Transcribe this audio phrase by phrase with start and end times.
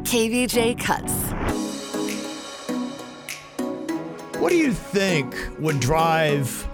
[0.00, 1.12] KVJ Cuts.
[4.40, 6.66] What do you think would drive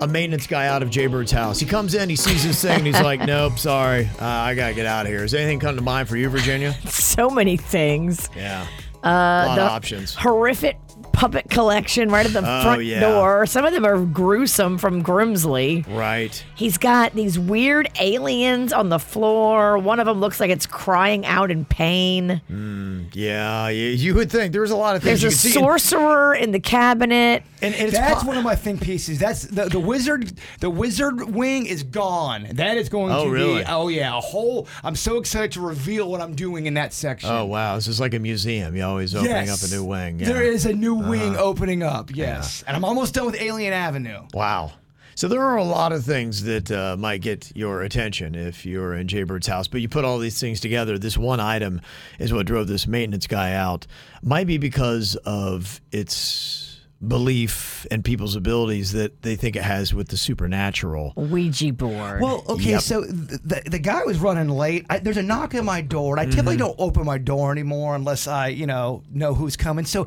[0.00, 1.58] a maintenance guy out of Jbird's house?
[1.58, 4.74] He comes in, he sees this thing, and he's like, "Nope, sorry, uh, I gotta
[4.74, 6.74] get out of here." Is anything come to mind for you, Virginia?
[6.88, 8.28] So many things.
[8.36, 8.66] Yeah,
[9.02, 10.14] Uh, a lot the of options.
[10.14, 10.78] horrific
[11.20, 13.00] puppet collection right at the Oh, front yeah.
[13.00, 13.44] door.
[13.44, 15.84] Some of them are gruesome from Grimsley.
[15.94, 16.42] Right.
[16.54, 19.76] He's got these weird aliens on the floor.
[19.76, 22.40] One of them looks like it's crying out in pain.
[22.50, 25.52] Mm, yeah, you, you would think there's a lot of things There's you a can
[25.52, 25.66] see.
[25.66, 27.42] sorcerer in the cabinet.
[27.60, 29.18] and, and it's That's po- one of my think pieces.
[29.18, 30.32] That's the, the wizard.
[30.60, 32.46] The wizard wing is gone.
[32.52, 33.58] That is going Oh, to really?
[33.58, 33.64] be.
[33.68, 34.66] Oh yeah, a whole.
[34.82, 37.28] I'm so excited to reveal what I'm doing in that section.
[37.30, 38.74] Oh wow, this is like a museum.
[38.74, 39.62] You always opening yes.
[39.62, 40.18] up a new wing.
[40.18, 40.28] Yeah.
[40.28, 42.10] There is a new wing opening up.
[42.14, 44.22] Yes, and I'm almost done with Alien Avenue.
[44.34, 44.72] Wow.
[45.16, 48.94] So there are a lot of things that uh, might get your attention if you're
[48.94, 50.98] in Jbird's house, but you put all these things together.
[50.98, 51.82] This one item
[52.18, 53.86] is what drove this maintenance guy out.
[54.22, 60.08] Might be because of its belief and people's abilities that they think it has with
[60.08, 61.12] the supernatural.
[61.16, 62.22] Ouija board.
[62.22, 62.80] Well, okay, Yep.
[62.80, 64.86] so the, the the guy was running late.
[64.88, 66.66] I, there's a knock at my door, and I typically Mm-hmm.
[66.66, 69.84] don't open my door anymore unless I, you know, know who's coming.
[69.84, 70.06] So.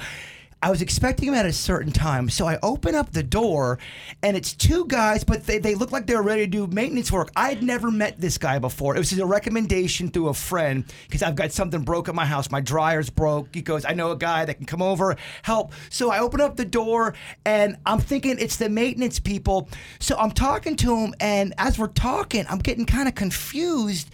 [0.63, 3.79] I was expecting him at a certain time, so I open up the door,
[4.21, 7.31] and it's two guys, but they, they look like they're ready to do maintenance work.
[7.35, 8.95] I had never met this guy before.
[8.95, 12.49] It was a recommendation through a friend because I've got something broke at my house.
[12.49, 13.53] My dryer's broke.
[13.53, 15.73] He goes, I know a guy that can come over, help.
[15.89, 17.13] So I open up the door,
[17.43, 19.67] and I'm thinking it's the maintenance people.
[19.99, 24.09] So I'm talking to him, and as we're talking, I'm getting kind of confused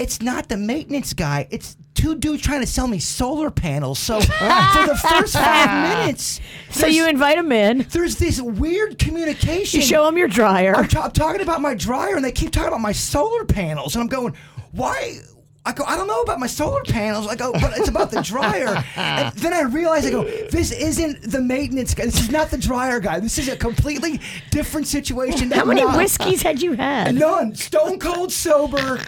[0.00, 1.46] it's not the maintenance guy.
[1.50, 3.98] It's two dudes trying to sell me solar panels.
[3.98, 6.40] So for the first five minutes,
[6.70, 7.86] so you invite them in.
[7.90, 9.80] there's this weird communication.
[9.80, 10.74] You show them your dryer.
[10.74, 13.94] I'm, ta- I'm talking about my dryer, and they keep talking about my solar panels,
[13.94, 14.34] and I'm going,
[14.72, 15.18] why?
[15.62, 17.26] I go, I don't know about my solar panels.
[17.26, 18.82] I go, but it's about the dryer.
[18.96, 22.06] and then I realize, I go, this isn't the maintenance guy.
[22.06, 23.20] This is not the dryer guy.
[23.20, 25.50] This is a completely different situation.
[25.50, 27.14] How many Not- whiskeys had you had?
[27.14, 27.54] None.
[27.54, 29.00] Stone cold sober.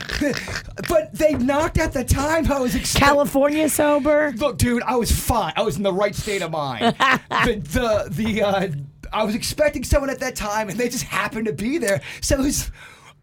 [0.88, 3.08] but they knocked at the time I was expecting.
[3.08, 4.32] California sober.
[4.36, 5.54] Look, dude, I was fine.
[5.56, 6.94] I was in the right state of mind.
[7.30, 8.68] the the the uh,
[9.10, 12.02] I was expecting someone at that time, and they just happened to be there.
[12.20, 12.70] So it was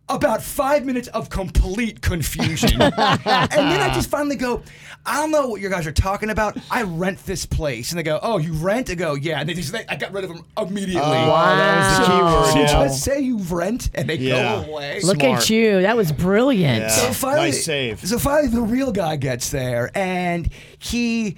[0.09, 4.63] about five minutes of complete confusion, and then I just finally go.
[5.05, 6.57] I don't know what you guys are talking about.
[6.69, 9.53] I rent this place, and they go, "Oh, you rent?" I go, "Yeah." And they
[9.53, 11.01] just, they, I got rid of them immediately.
[11.01, 12.87] Oh, that was the So- keyword, so yeah.
[12.87, 14.63] just say you rent, and they Yeah.
[14.65, 14.99] go away.
[15.03, 15.41] Look Smart.
[15.43, 15.81] at you.
[15.83, 16.81] That was brilliant.
[16.81, 16.87] Yeah.
[16.89, 18.05] So finally, nice save.
[18.05, 20.49] So finally, the real guy gets there, and
[20.79, 21.37] he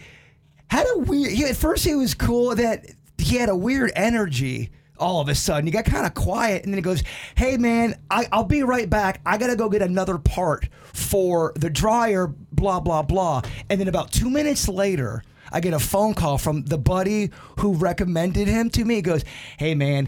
[0.67, 1.31] had a weird.
[1.31, 2.55] He, at first, he was cool.
[2.55, 2.85] That
[3.19, 4.71] he had a weird energy.
[5.01, 7.03] All of a sudden, he got kind of quiet, and then he goes,
[7.35, 9.19] "Hey, man, I, I'll be right back.
[9.25, 13.41] I gotta go get another part for the dryer." Blah blah blah.
[13.69, 15.23] And then about two minutes later.
[15.51, 17.29] I get a phone call from the buddy
[17.59, 18.95] who recommended him to me.
[18.95, 19.25] He goes,
[19.57, 20.07] Hey man,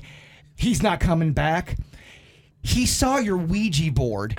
[0.55, 1.77] he's not coming back.
[2.61, 4.37] He saw your Ouija board.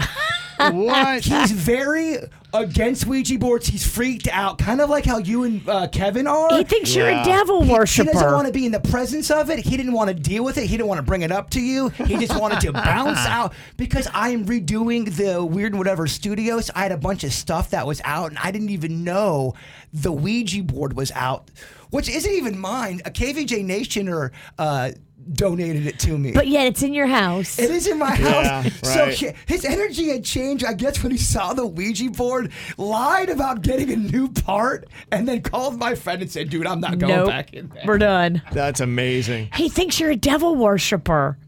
[0.58, 1.24] What?
[1.24, 2.16] He's very
[2.52, 3.66] against Ouija boards.
[3.66, 6.56] He's freaked out, kind of like how you and uh, Kevin are.
[6.56, 7.22] He thinks you're Yeah.
[7.22, 8.08] a devil He- worshiper.
[8.10, 9.58] He doesn't want to be in the presence of it.
[9.58, 10.66] He didn't want to deal with it.
[10.66, 11.88] He didn't want to bring it up to you.
[11.88, 16.70] He just wanted to bounce out because I am redoing the Weird and Whatever studios.
[16.74, 19.54] I had a bunch of stuff that was out, and I didn't even know
[19.92, 21.50] the Ouija board was out,
[21.90, 23.00] which isn't even mine.
[23.04, 24.92] A KVJ Nationer uh,
[25.32, 26.32] donated it to me.
[26.32, 27.58] but yet it's in your house.
[27.58, 28.72] It is in my Yeah, house.
[28.82, 29.14] So right.
[29.14, 33.62] he- his energy had changed, I guess, when he saw the Ouija board, lied about
[33.62, 37.14] getting a new part, and then called my friend and said, dude, I'm not going
[37.14, 37.28] nope.
[37.28, 37.84] back in there.
[37.86, 38.42] We're done.
[38.52, 39.48] That's amazing.
[39.54, 41.38] He thinks you're a devil worshiper.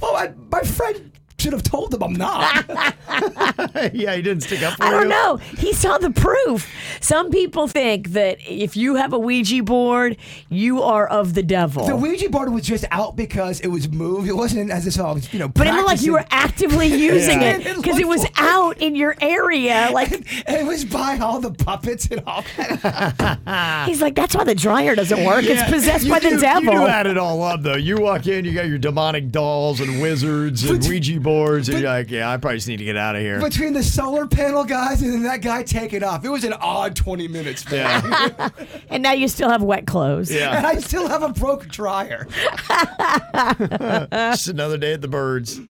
[0.00, 2.64] Well, my, my friend should have told them I'm not.
[3.94, 4.92] yeah, he didn't stick up for I you.
[4.92, 5.36] don't know.
[5.36, 6.68] He saw the proof.
[7.00, 10.16] Some people think that if you have a Ouija board,
[10.48, 11.86] you are of the devil.
[11.86, 14.28] the Ouija board was just out because it was moved.
[14.28, 16.86] It wasn't as if I was, you know, but it looked like you were actively
[16.94, 17.56] using Yeah.
[17.58, 19.90] it because it was out in your area.
[19.92, 20.10] Like
[20.48, 23.86] it was by all the puppets and all that.
[23.88, 25.42] he's like, that's why the dryer doesn't work.
[25.44, 25.52] Yeah.
[25.62, 26.72] It's possessed You by the do- devil.
[26.74, 27.76] You do add it all up, though.
[27.76, 31.80] You walk in, you got your demonic dolls and wizards and Ouija boards, and but-
[31.82, 33.40] you're like, yeah, I probably just need to get out of here.
[33.40, 36.96] Between the solar panel guys and then that guy taking off, it was an odd
[36.96, 38.02] 20 minutes, man.
[38.10, 38.48] yeah.
[38.90, 40.30] and now you still have wet clothes.
[40.30, 40.66] And yeah.
[40.66, 42.26] I still have a broke dryer.
[44.12, 45.58] Just another day at the birds.